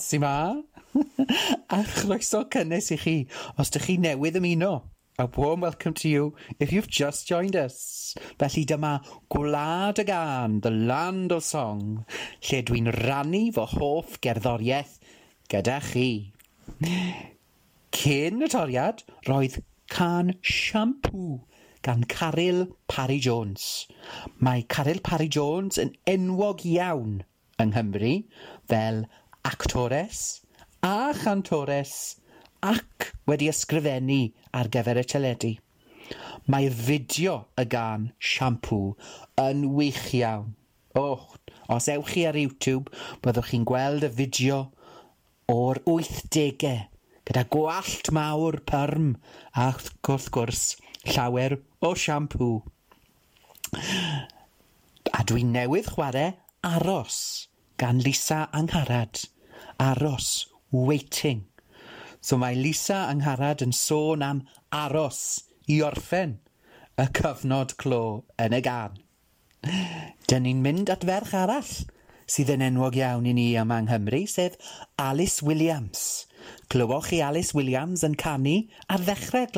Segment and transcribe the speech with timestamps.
[0.00, 0.62] nos i ma.
[1.76, 3.14] a chroeso cynnes i chi
[3.60, 4.70] os ydych chi newydd ymuno.
[5.20, 8.14] A warm welcome to you if you've just joined us.
[8.38, 8.94] Felly dyma
[9.34, 12.06] Gwlad y Gan, The Land of Song,
[12.48, 14.96] lle dwi'n rannu fy hoff gerddoriaeth
[15.52, 16.08] gyda chi.
[18.00, 19.60] Cyn y toriad, roedd
[19.92, 21.42] can siampw
[21.84, 23.84] gan Caryl Parry Jones.
[24.38, 27.20] Mae Caryl Parry Jones yn enwog iawn
[27.60, 28.14] yng Nghymru
[28.72, 29.04] fel
[29.44, 30.42] actores
[30.82, 32.16] a chantores
[32.60, 34.20] ac wedi ysgrifennu
[34.56, 35.50] ar gyfer y teledu.
[36.50, 38.80] Mae'r fideo y gan siampw
[39.40, 40.54] yn wych iawn.
[40.98, 41.36] Och,
[41.70, 42.90] os ewch chi ar YouTube,
[43.22, 44.60] byddwch chi'n gweld y fideo
[45.52, 46.78] o'r 80au
[47.30, 49.12] gyda gwallt mawr pyrm
[49.54, 50.64] a wrth gwrs
[51.06, 52.50] llawer o siampw.
[55.14, 56.32] A dwi'n newydd chwarae
[56.66, 57.20] aros
[57.80, 59.26] gan Lisa Angharad,
[59.78, 61.46] aros, waiting.
[62.20, 65.20] So mae Lisa Angharad yn sôn am aros
[65.64, 66.34] i orffen
[67.00, 68.02] y cyfnod clo
[68.44, 68.98] yn y gan.
[70.28, 71.72] Dyn ni'n mynd at ferch arall
[72.30, 74.58] sydd yn enwog iawn i ni yma yng Nghymru, sef
[75.00, 76.26] Alice Williams.
[76.68, 78.58] Clywoch chi Alice Williams yn canu
[78.92, 79.48] ar ddechrau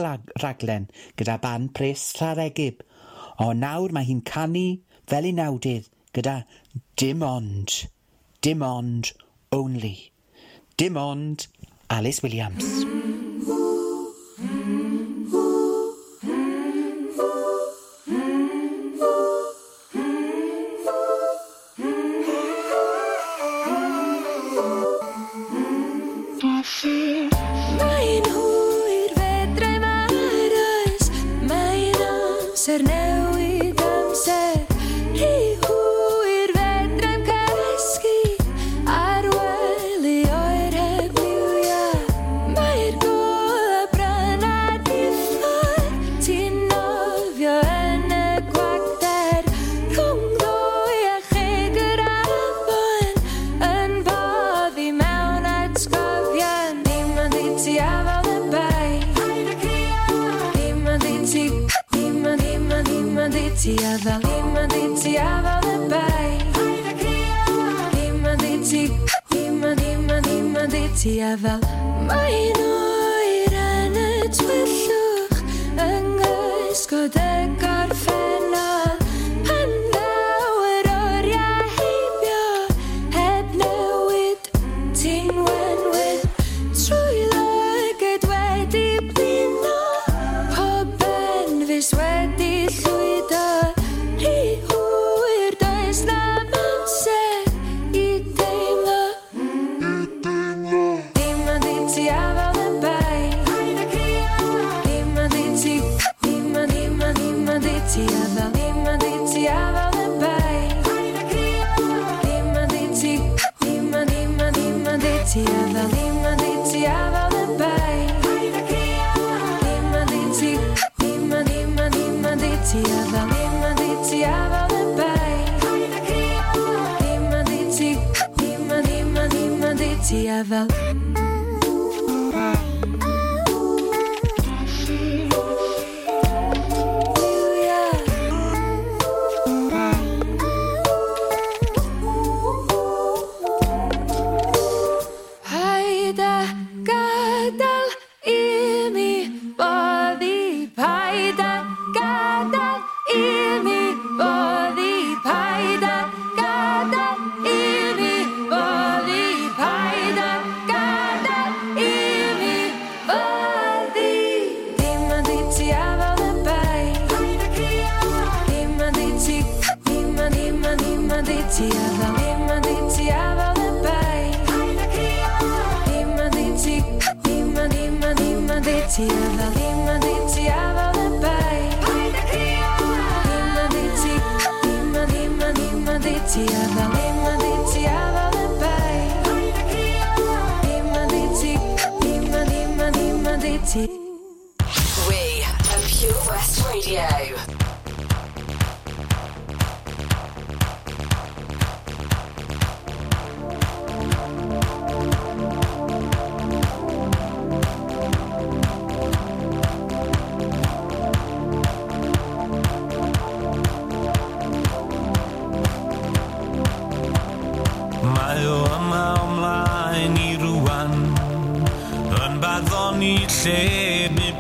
[0.45, 0.87] raglen
[1.19, 2.87] gyda ban pres Llaregib,
[3.43, 4.69] o nawr mae hi'n canu
[5.11, 6.45] fel i nawdydd gyda
[6.97, 7.83] Dim Ond.
[8.43, 9.13] Demand
[9.53, 10.11] only.
[10.77, 11.47] Demand
[11.89, 13.22] Alice Williams.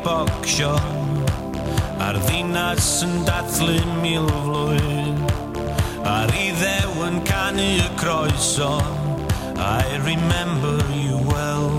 [0.04, 0.74] Bocsio
[2.02, 4.28] A'r ddinas yn dathlu mil
[6.06, 8.78] A'r iddew yn canu y croeso
[9.58, 11.78] I remember you well.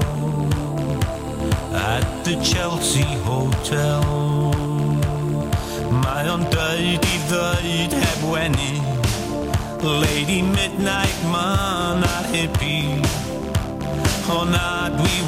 [1.75, 4.03] At the Chelsea Hotel.
[6.03, 8.71] Mae o'n dweud i ddweud heb wenu
[9.83, 12.82] Lady Midnight man a hippie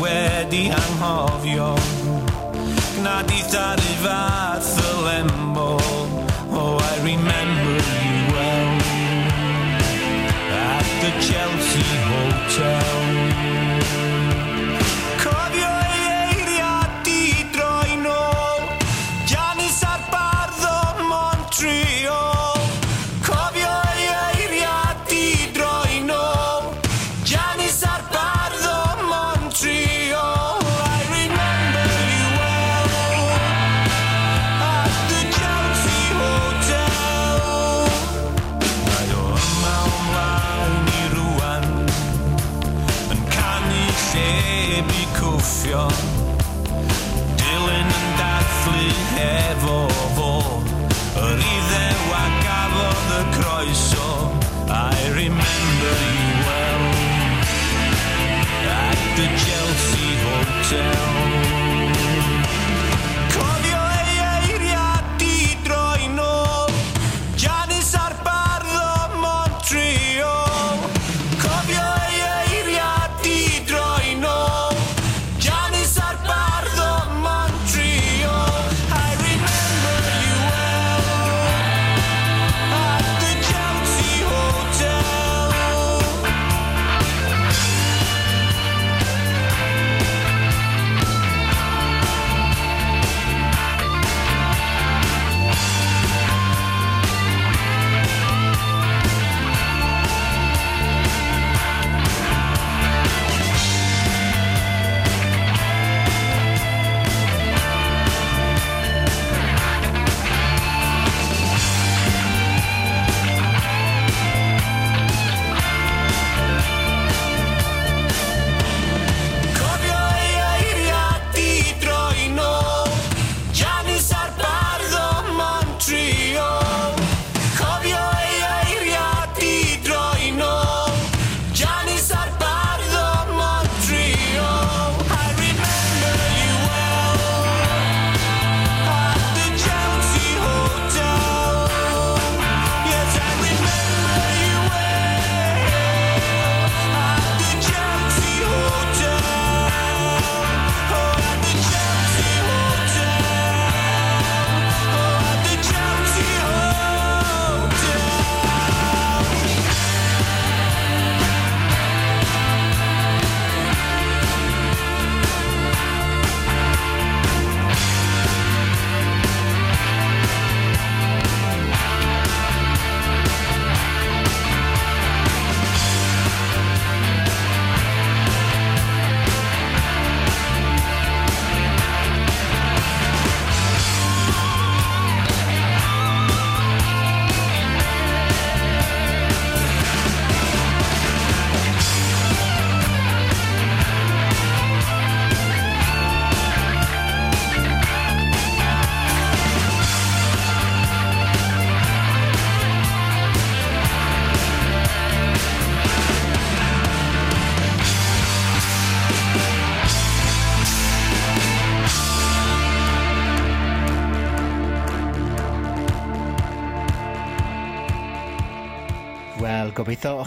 [0.05, 1.75] wedi anghofio
[2.95, 5.77] Gnad i ddaru fath y lembo.
[6.51, 7.75] Oh, I remember
[8.05, 8.71] you well.
[10.71, 14.04] At the Chelsea Hotel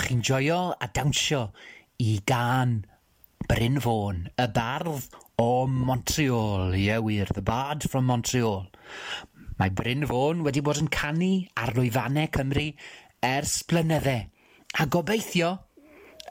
[0.08, 1.40] chi'n joio a dawnsio
[2.00, 2.78] i gan
[3.48, 6.72] Bryn Fôn, y bardd o Montreal.
[6.72, 8.70] Ie yeah, wir, the bard from Montreal.
[9.60, 11.28] Mae Bryn Fôn wedi bod yn canu
[11.60, 12.70] ar lwyfannau Cymru
[13.28, 14.16] ers blynydde.
[14.80, 15.50] A gobeithio,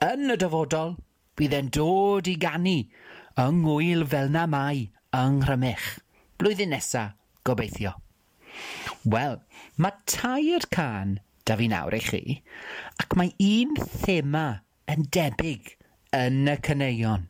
[0.08, 0.96] yn y dyfodol,
[1.38, 2.80] bydd e'n dod i ganu
[3.38, 5.88] yng ngwyl fel na mai yng Nghrymich.
[6.42, 7.12] Blwyddyn nesa,
[7.46, 7.94] gobeithio.
[9.06, 9.38] Wel,
[9.78, 12.22] mae tair can da fi nawr i chi,
[13.02, 14.48] ac mae un thema
[14.92, 15.74] yn debyg
[16.16, 17.28] yn y caneuon.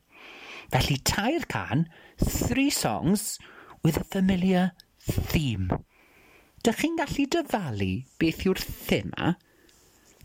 [0.73, 3.37] Felly tair can, three songs
[3.83, 5.69] with a familiar theme.
[6.65, 9.35] Dych chi'n gallu dyfalu beth yw'r thema?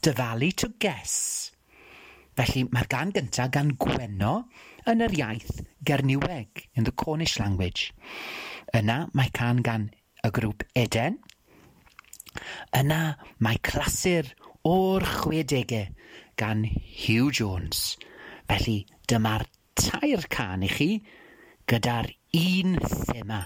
[0.02, 1.52] Dyfalu to guess.
[2.34, 4.34] Felly mae'r gan gyntaf gan Gweno
[4.88, 7.92] yn yr iaith Gerniweg, in the Cornish language.
[8.74, 9.90] Yna mae can gan
[10.24, 11.20] y grŵp Eden,
[12.76, 13.00] Yna
[13.44, 14.30] mae clasur
[14.68, 15.90] o'r chwedegau
[16.40, 17.96] gan Hugh Jones.
[18.48, 19.46] Felly dyma'r
[19.78, 20.90] tair can i chi
[21.70, 23.44] gyda'r un thema.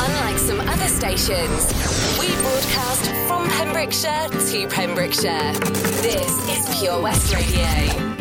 [0.00, 1.72] Unlike some other stations,
[2.18, 5.52] we broadcast from Pembrokeshire to Pembrokeshire.
[6.02, 8.13] This is Pure West Radio.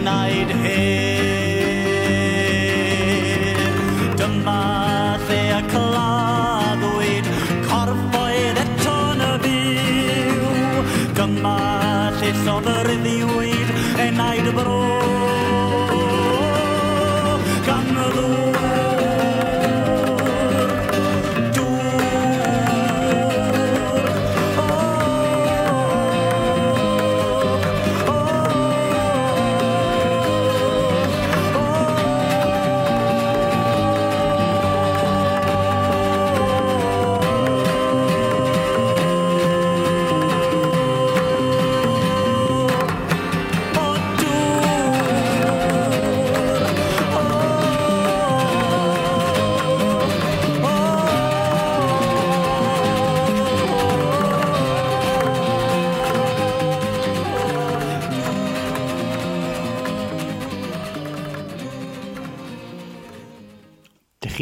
[0.00, 0.89] denied him.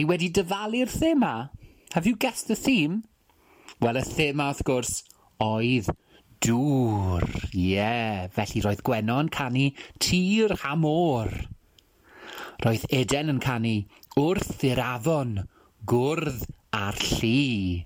[0.09, 1.51] wedi dyfalu'r thema.
[1.93, 3.05] Have you guessed the theme?
[3.81, 4.93] Wel, y thema wrth gwrs
[5.45, 5.91] oedd
[6.45, 7.27] dŵr.
[7.53, 8.27] Ie, yeah.
[8.35, 9.69] felly roedd Gwenon canu
[10.03, 11.31] tir hamor.
[12.65, 13.75] Roedd Eden yn canu
[14.19, 15.37] wrth i'r afon,
[15.91, 16.43] gwrdd
[16.75, 17.85] a'r llu.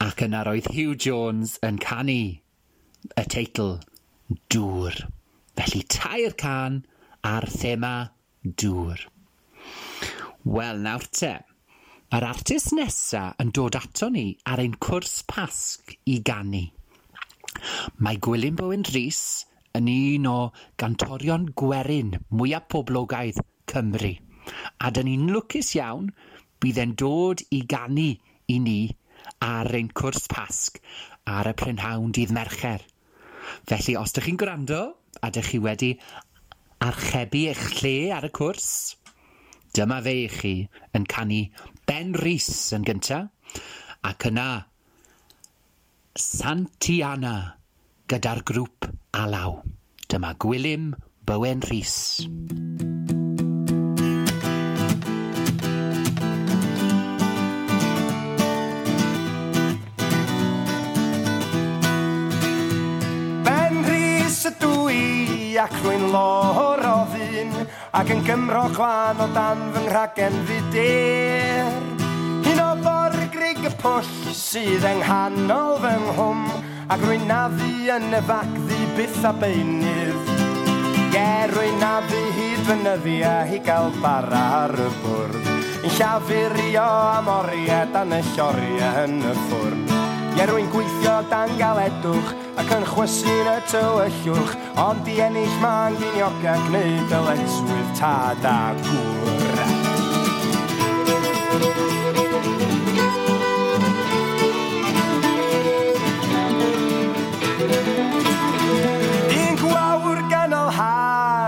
[0.00, 2.20] Ac yna roedd Hugh Jones yn canu
[3.20, 3.76] y teitl
[4.52, 5.04] dŵr.
[5.60, 6.82] Felly tair can
[7.26, 7.94] ar thema
[8.44, 9.06] dŵr.
[10.42, 11.34] Wel, nawr te.
[12.16, 16.62] Yr artist nesaf yn dod ato ni ar ein cwrs pasg i gannu.
[18.00, 19.44] Mae Gwilym Bowen Rhys
[19.76, 20.38] yn un o
[20.80, 24.14] gantorion gwerin mwyaf poblogaidd Cymru.
[24.80, 26.08] A dyn ni'n lwcus iawn
[26.64, 28.08] bydd e'n dod i gannu
[28.48, 28.80] i ni
[29.44, 30.80] ar ein cwrs pasg
[31.28, 32.80] ar y prynhawn dydd Mercher.
[33.68, 34.80] Felly, os ydych chi'n gwrando
[35.20, 35.92] a ydych chi wedi
[36.80, 38.70] archebu eich lle ar y cwrs,
[39.70, 40.54] Dyma fe i chi
[40.98, 41.44] yn canu
[41.86, 43.20] Ben Rhys yn gynta,
[44.02, 44.46] ac yna
[46.18, 47.34] Santiana
[48.10, 49.60] gyda'r grŵp alaw.
[50.10, 50.90] Dyma Gwilym
[51.22, 52.26] Bowen Rhys.
[63.46, 65.00] Ben Rhys y dwi
[65.62, 66.79] ac rwy'n lor
[67.90, 71.70] ac yn Gymro chwan o dan fy nghragen fudur.
[72.50, 76.44] Un o borgrig y pwll sydd yng nghanol fy nghwm
[76.86, 80.30] ac rwy'n rwynafu yn y fac ddi byth a beunydd.
[81.10, 85.50] Ge rwynafu hyd fy nyddi a hi gael bara ar y bwrdd.
[85.80, 89.82] Yn llafurio am oriau dan y lloriau yn y ffwrn.
[90.38, 94.50] Ie rwy'n gweithio dan galedwch ac yn chwysu'n y tywyllwch,
[94.84, 99.60] ond i ennill ma'n giniog ac gwneud y lenswydd tad a gŵr
[109.38, 111.00] Un gwawr ganol har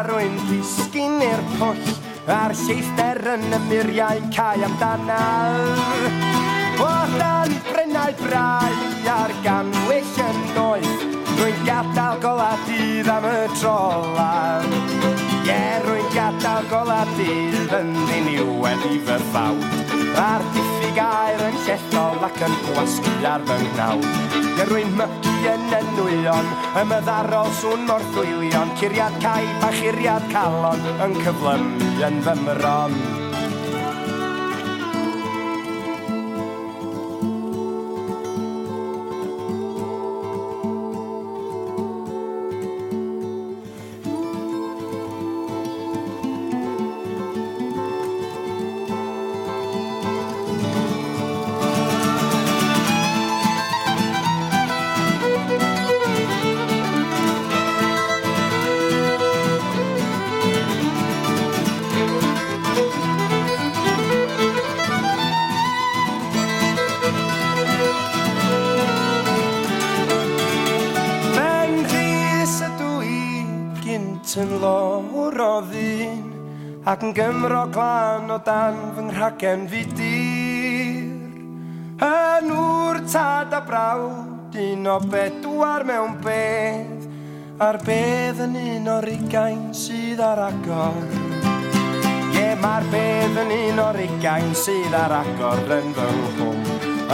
[0.03, 1.91] harwyn disgyn i'r pwll,
[2.33, 5.21] a'r lleithder yn y muriau cae amdana.
[6.83, 8.81] O dan brennau brau
[9.13, 9.35] ar
[13.23, 14.67] am y tro lan
[15.43, 19.65] Ie, rwy'n gadael gola dydd yn ddyn i wedi fy ffawd
[20.23, 24.07] A'r diffyg air yn llethol ac yn gwasgu ar fy ngnawn
[24.43, 30.87] Ie, rwy'n mygu yn enwyon, y yddarol swn mor ddwylion Curiad caib a churiad calon
[31.03, 33.22] yn cyflymu yn fy mron.
[77.03, 81.09] ac yn gymro glan o dan fy nghragen fi dir.
[81.99, 87.09] Yn wr tad a brawd un o bedwar mewn bedd
[87.59, 91.03] A'r bedd yn un o'r ugain sydd ar agor.
[92.39, 96.67] Ie, mae'r bedd yn un o'r ugain sydd ar agor yn fy nghwm.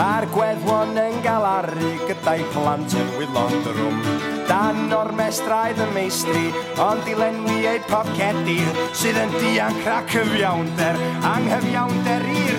[0.05, 5.89] A'r gweddwon yn gael aru gyda'i plant yn wylod y rwm dan o'r mestraidd y
[5.95, 6.47] meistri
[6.83, 11.01] Ond i lenwiaid pob cedir sydd yn dianc rhac hyfiawnder
[11.35, 12.58] Anghyfiawnder i'r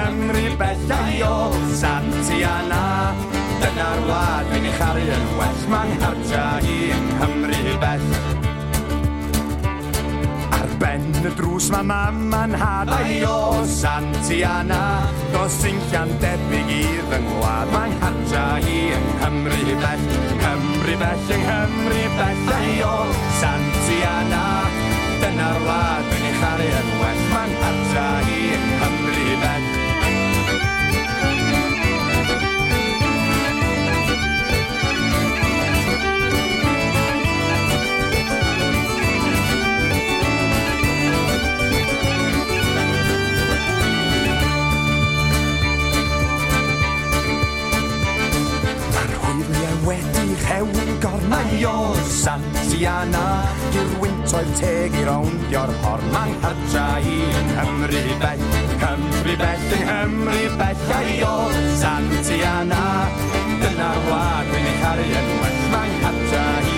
[0.00, 3.12] Cymru bellai o Santiana
[3.60, 8.06] Dyna'r wlad fi'n ei charu yn well Mae'n hartia i yng Nghymru bell.
[10.56, 14.80] Ar ben y drws mae mam a'n hadau o Santiana
[15.34, 20.08] Does un debyg i'r fy ngwlad Mae'n hartia i yng Nghymru bell.
[20.40, 22.96] Nghymru bell, yng Nghymru bellai o
[23.42, 24.42] Santiana
[25.20, 29.89] Dyna'r wlad dwi'n ei charu yn well Mae'n hartia i yng Nghymru bell.
[50.50, 53.26] Rhewn gornau Santiana
[53.70, 58.42] I'r wyntoedd teg i rowndio'r horn Mae'n hartra i yng Nghymru bell
[58.82, 62.82] Cymru bell yng Nghymru bell Ai o'r Santiana.
[63.62, 66.69] Dyna'r wlad dwi'n ei charu yn well Mae'n hartra i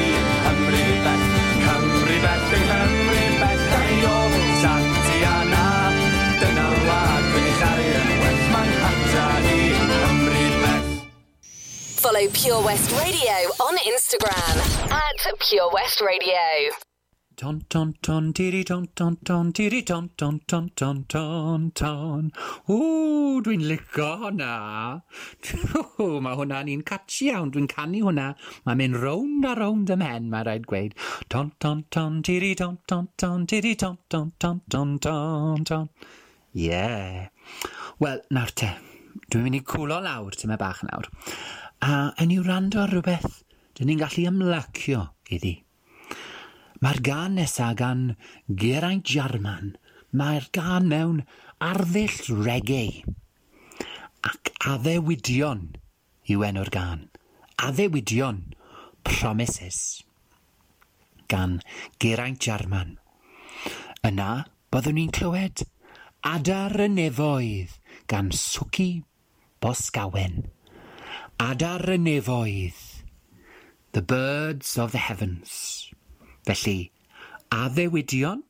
[12.02, 14.56] Follow Pure West Radio on Instagram
[14.90, 16.74] at Pure West Radio.
[17.36, 22.32] Ton ton ton tiri ton ton ton tiri ton ton ton ton ton ton.
[22.66, 24.50] Ww, dwi'n licio hwnna.
[25.46, 27.54] Ww, mae hwnna'n un catchy iawn.
[27.54, 28.28] Dwi'n canu hwnna.
[28.66, 30.98] Mae'n mynd rownd a rownd ym hen, mae rhaid gweud.
[31.30, 35.90] Ton ton ton tiri ton ton ton tiri ton ton ton ton ton ton.
[36.50, 37.28] Yeah.
[38.02, 38.74] Wel, nawr te.
[39.30, 41.06] Dwi'n mynd i cwlo lawr tyme bach nawr
[41.82, 43.42] a yn i'w rando ar rhywbeth,
[43.74, 45.02] dyn ni'n gallu ymlacio
[45.34, 45.56] iddi.
[46.82, 48.04] Mae'r gan nesaf gan
[48.62, 49.74] Geraint Jarman,
[50.14, 51.22] mae'r gan mewn
[51.62, 53.02] arddull reggae
[54.30, 55.68] ac addewidion
[56.30, 57.08] yw enw'r gan.
[57.62, 58.42] Addewidion
[59.06, 60.02] Promises
[61.30, 61.60] gan
[62.02, 62.98] Geraint Jarman.
[64.06, 64.30] Yna,
[64.74, 65.64] byddwn ni'n clywed
[66.28, 67.78] Adar y Nefoedd
[68.10, 68.90] gan Swci
[69.62, 70.44] Bosgawen
[71.38, 72.78] adar y nefoedd,
[73.92, 75.90] the birds of the heavens.
[76.44, 76.90] Felly,
[77.50, 78.42] addewidion,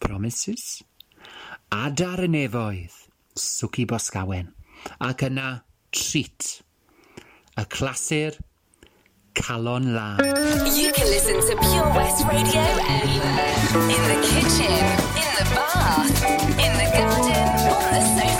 [0.00, 0.82] promises,
[1.70, 2.94] adar y nefoedd,
[3.34, 4.52] swci bosgawen,
[5.00, 5.62] ac yna
[5.92, 6.62] treat,
[7.58, 8.38] y clasur
[9.34, 10.16] calon la.
[10.74, 13.54] You can listen to Pure West Radio anywhere,
[13.94, 14.74] in the kitchen,
[15.18, 16.24] in the bath,
[16.58, 18.37] in the garden, on the sofa.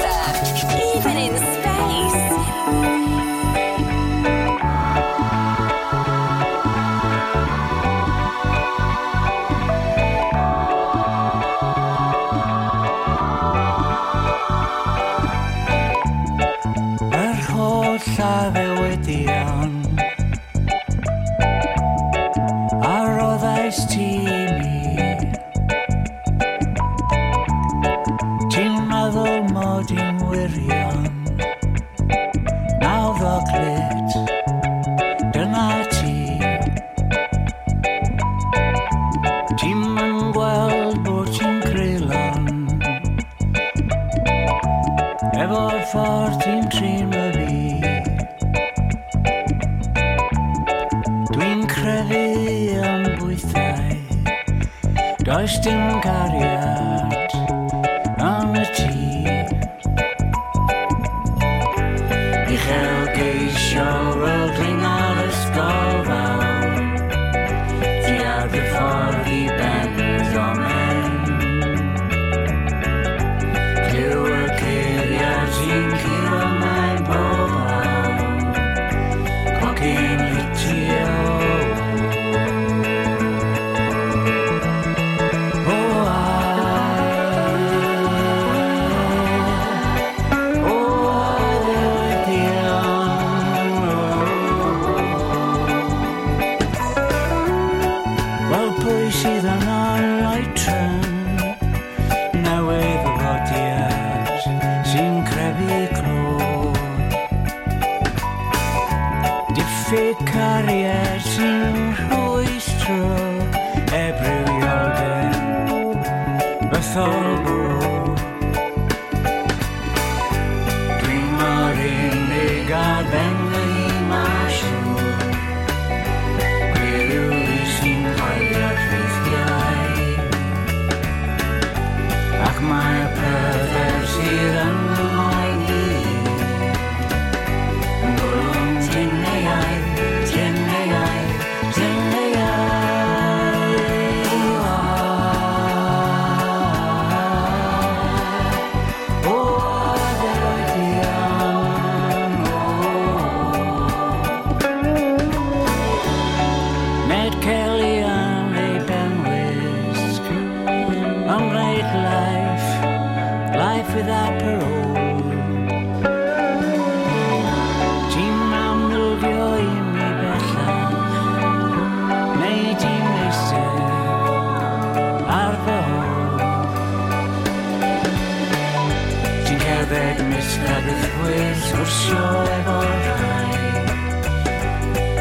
[181.29, 182.21] Newydd sgwrsio
[182.57, 183.59] efo rhai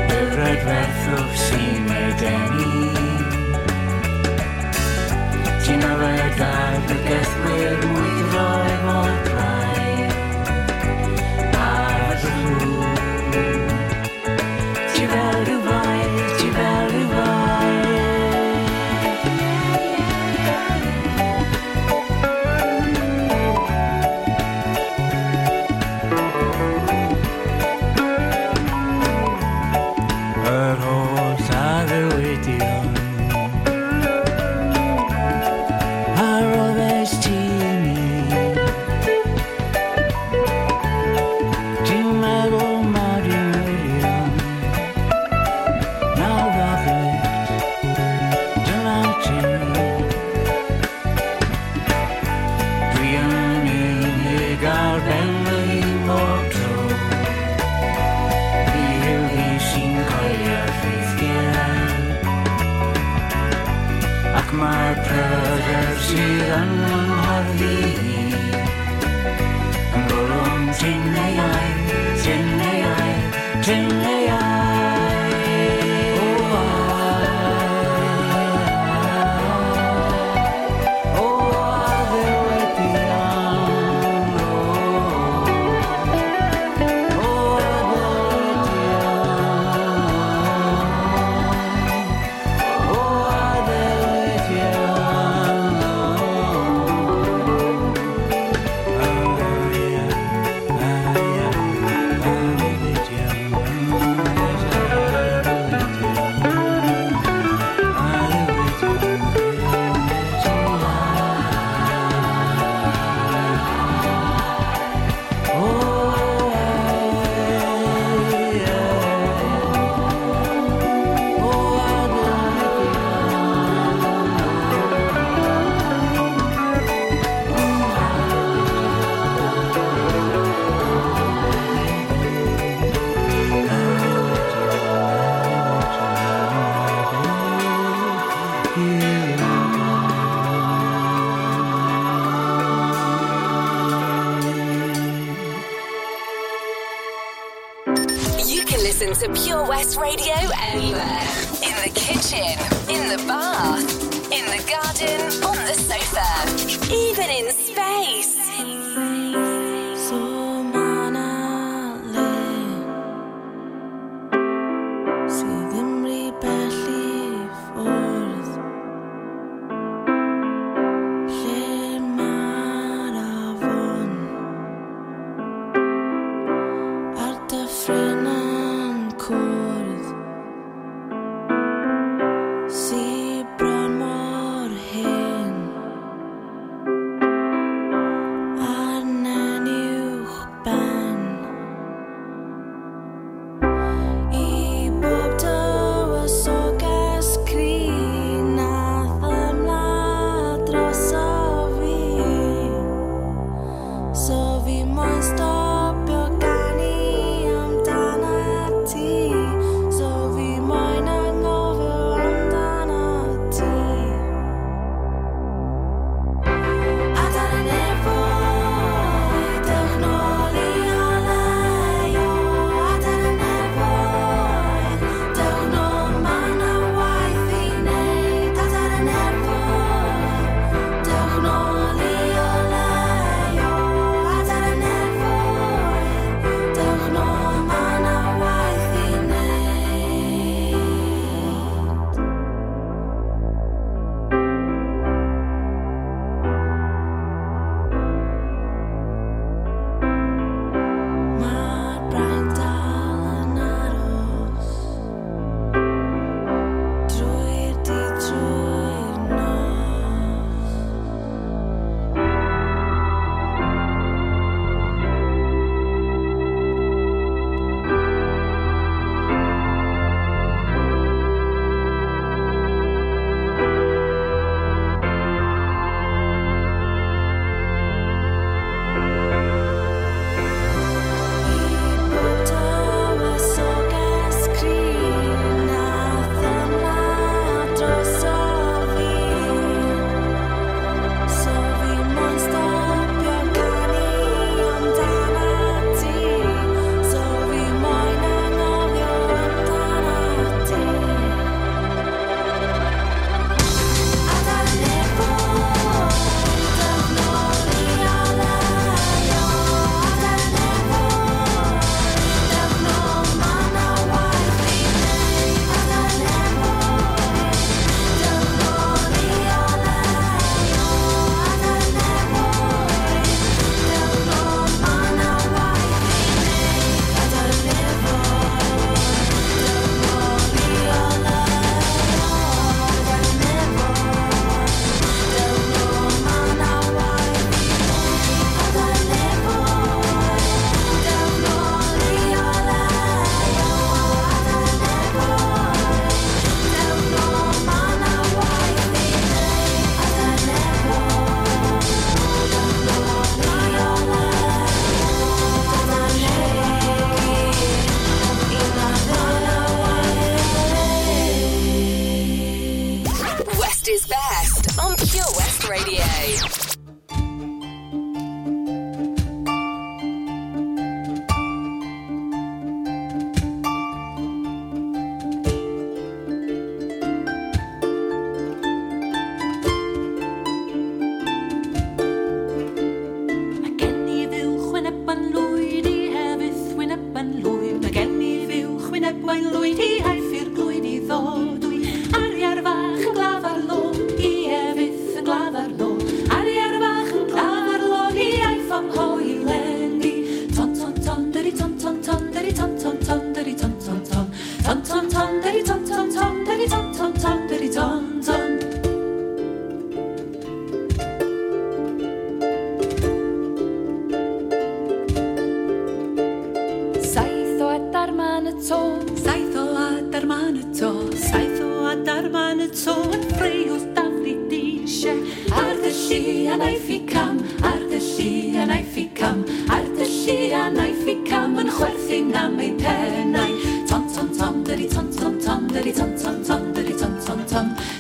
[0.08, 2.70] Dyfrod werthwch sy'n edenu
[5.68, 9.27] Ti'n yfed ar dy gethwyr mwydro efo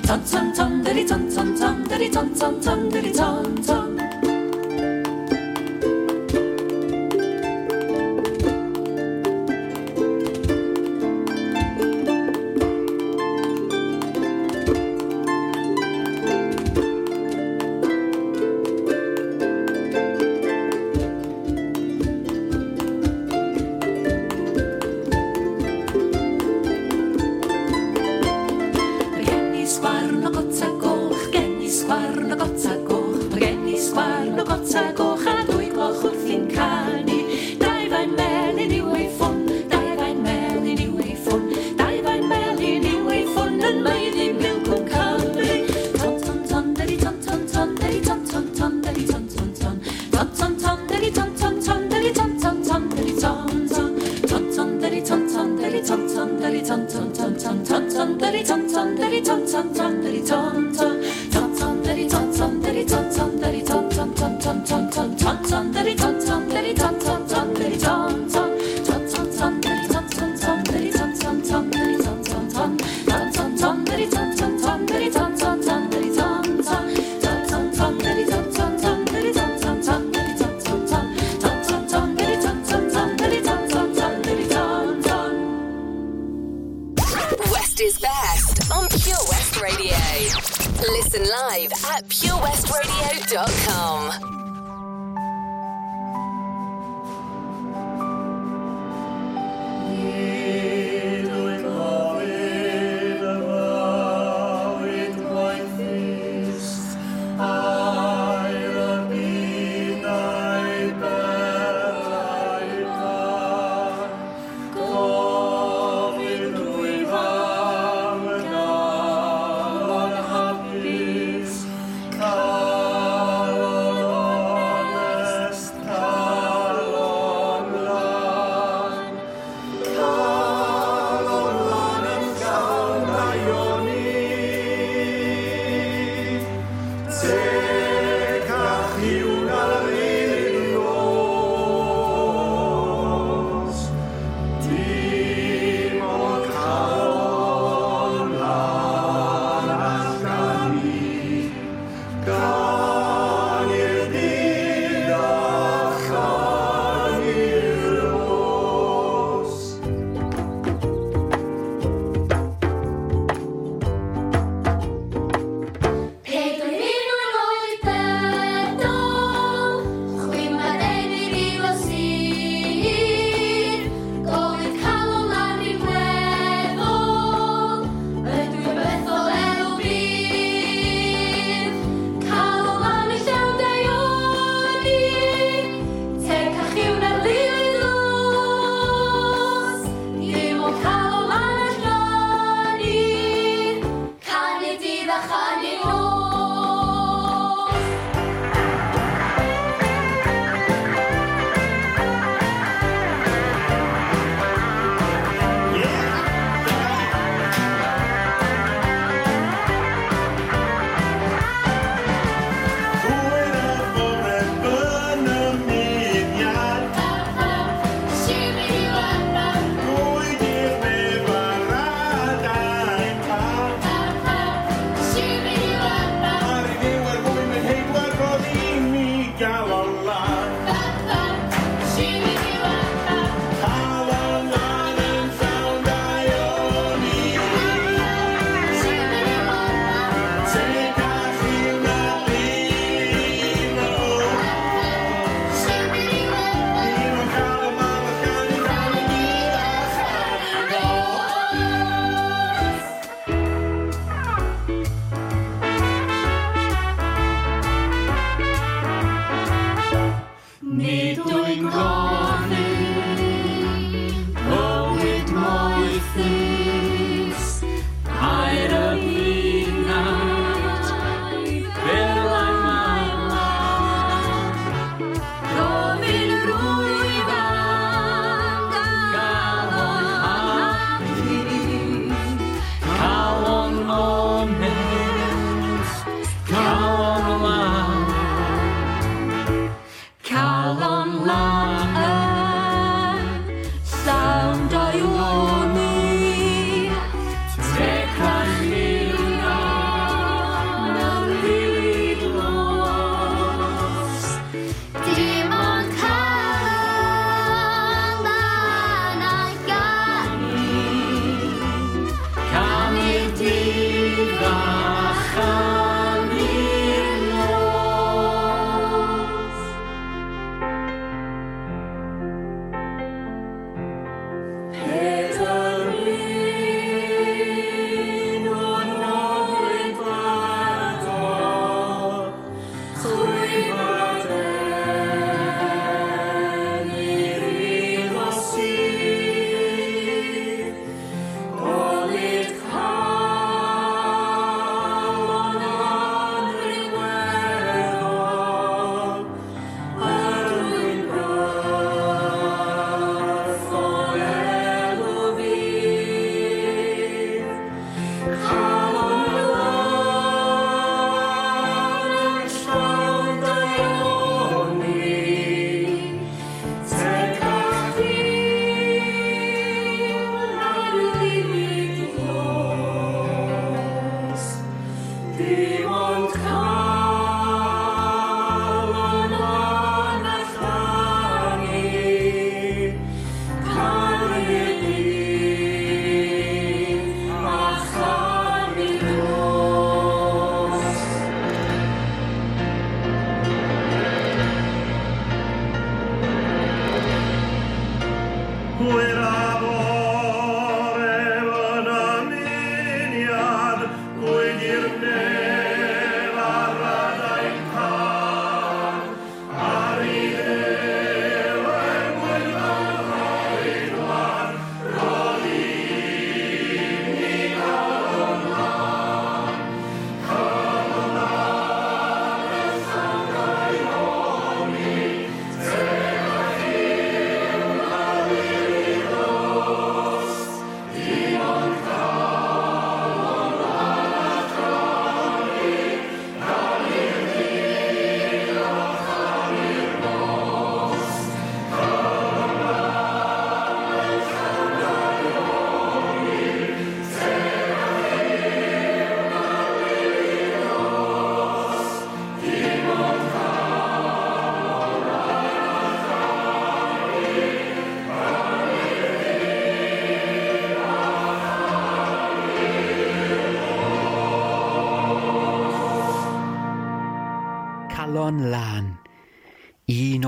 [0.08, 3.97] 천천 천들이 천천 천들이 천천 천들이 천천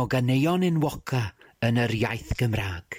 [0.09, 1.19] o ganeuon enwoca
[1.61, 2.95] yn yr iaith Gymraeg.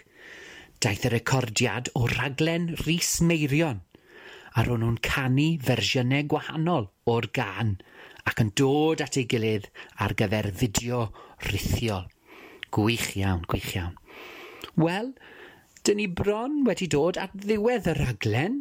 [0.78, 3.80] Daeth y recordiad o raglen Rhys Meirion,
[4.54, 7.72] a ro'n nhw'n canu fersiynau gwahanol o'r gan
[8.30, 9.66] ac yn dod at ei gilydd
[10.06, 11.00] ar gyfer fideo
[11.48, 12.06] rithiol.
[12.70, 13.98] Gwych iawn, gwych iawn.
[14.78, 15.10] Wel,
[15.82, 18.60] dyn ni bron wedi dod at ddiwedd y raglen.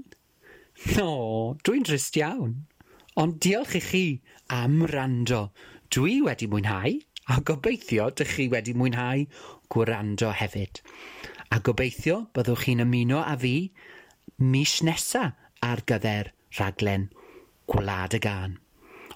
[0.97, 2.63] No, dwi'n drist iawn.
[3.13, 4.05] Ond diolch i chi
[4.49, 5.51] am rando.
[5.93, 6.97] Dwi wedi mwynhau.
[7.29, 9.25] A gobeithio, dych chi wedi mwynhau
[9.69, 10.81] gwrando hefyd.
[11.53, 13.53] A gobeithio, byddwch chi'n ymuno a fi
[14.39, 15.27] mis nesa
[15.65, 17.09] ar gyfer rhaglen
[17.69, 18.57] Gwlad y Gan.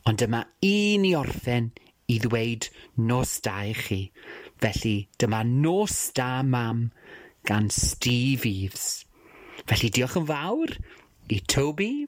[0.05, 1.71] Ond dyma un i orffen
[2.11, 2.67] i ddweud
[3.09, 4.01] nos da i chi.
[4.61, 6.89] Felly dyma nos da mam
[7.49, 9.05] gan Steve Eves.
[9.65, 10.75] Felly diolch yn fawr
[11.33, 12.05] i Toby,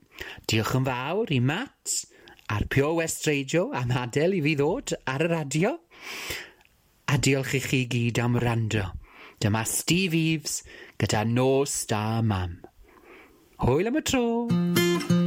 [0.51, 1.95] diolch yn fawr i Matt,
[2.51, 5.77] a'r Pure West Radio am adael i fi ddod ar y radio.
[7.11, 8.87] A diolch i chi gyd am rando.
[9.39, 10.63] Dyma Steve Eves
[10.97, 12.59] gyda Nos da Mam.
[13.61, 15.24] Hwyl am y tro!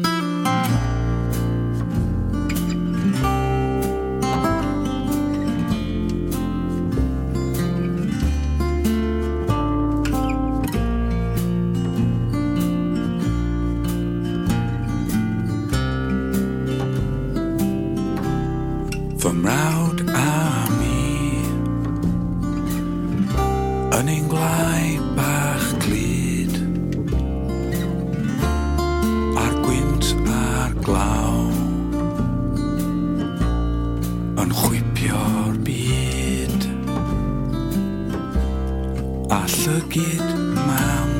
[24.18, 26.54] ein gwlau bach glid
[29.38, 31.36] A'r gwynt a'r glaw.
[34.42, 36.66] Yn chwipio'r byd.
[39.38, 41.14] A llygyd mam.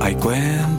[0.00, 0.77] A'i gwen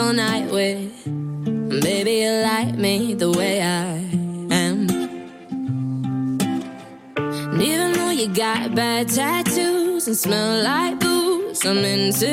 [0.00, 1.04] all night with.
[1.82, 3.98] Baby, you like me the way I
[4.62, 4.88] am.
[7.52, 12.28] And even though you got bad tattoos and smell like booze, I'm into.